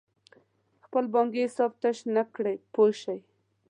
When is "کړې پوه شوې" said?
2.35-3.17